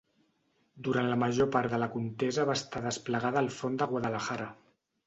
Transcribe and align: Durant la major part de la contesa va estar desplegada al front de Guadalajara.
Durant 0.87 1.09
la 1.11 1.17
major 1.25 1.49
part 1.57 1.75
de 1.75 1.81
la 1.83 1.91
contesa 1.97 2.49
va 2.53 2.59
estar 2.63 2.85
desplegada 2.89 3.45
al 3.45 3.55
front 3.61 3.81
de 3.85 3.95
Guadalajara. 3.95 4.55